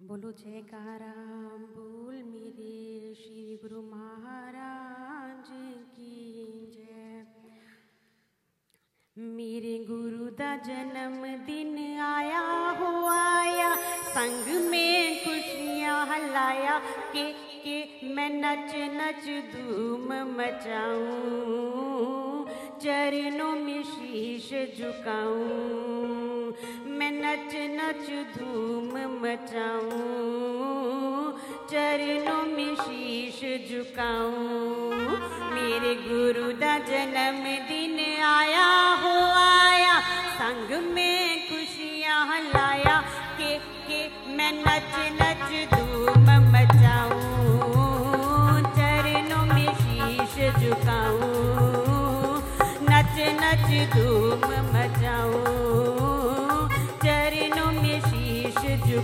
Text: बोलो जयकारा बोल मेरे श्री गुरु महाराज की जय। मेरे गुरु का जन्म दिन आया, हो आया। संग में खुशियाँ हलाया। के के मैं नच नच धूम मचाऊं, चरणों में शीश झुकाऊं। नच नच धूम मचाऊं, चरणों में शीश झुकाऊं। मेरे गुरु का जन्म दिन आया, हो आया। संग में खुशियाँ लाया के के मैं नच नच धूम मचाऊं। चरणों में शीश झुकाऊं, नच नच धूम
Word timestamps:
बोलो 0.00 0.32
जयकारा 0.32 1.14
बोल 1.76 2.14
मेरे 2.14 3.14
श्री 3.14 3.58
गुरु 3.62 3.82
महाराज 3.82 5.46
की 5.94 6.70
जय। 6.74 7.26
मेरे 9.18 9.84
गुरु 9.84 10.26
का 10.26 10.56
जन्म 10.56 11.46
दिन 11.46 11.98
आया, 11.98 12.70
हो 12.70 13.06
आया। 13.06 14.02
संग 14.02 14.70
में 14.70 15.24
खुशियाँ 15.24 16.06
हलाया। 16.06 16.82
के 17.16 17.32
के 17.32 18.08
मैं 18.08 18.30
नच 18.30 18.72
नच 18.76 19.54
धूम 19.54 20.38
मचाऊं, 20.38 22.46
चरणों 22.78 23.52
में 23.52 23.82
शीश 23.82 24.78
झुकाऊं। 24.78 26.05
नच 27.16 27.52
नच 27.76 28.06
धूम 28.36 28.92
मचाऊं, 29.22 30.00
चरणों 31.70 32.42
में 32.46 32.72
शीश 32.74 33.38
झुकाऊं। 33.70 35.14
मेरे 35.54 35.92
गुरु 36.02 36.46
का 36.60 36.74
जन्म 36.88 37.42
दिन 37.68 37.96
आया, 38.24 38.68
हो 39.02 39.14
आया। 39.36 39.94
संग 40.34 40.68
में 40.94 41.18
खुशियाँ 41.48 42.22
लाया 42.40 42.96
के 43.38 43.52
के 43.88 44.00
मैं 44.36 44.52
नच 44.52 44.92
नच 45.20 45.48
धूम 45.74 46.26
मचाऊं। 46.52 47.24
चरणों 48.76 49.44
में 49.46 49.72
शीश 49.74 50.34
झुकाऊं, 50.58 51.30
नच 52.82 53.14
नच 53.42 53.68
धूम 53.94 54.44